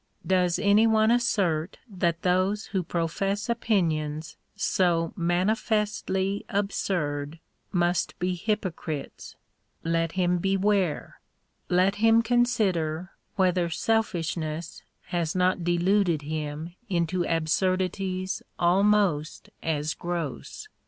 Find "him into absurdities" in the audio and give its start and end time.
16.23-18.41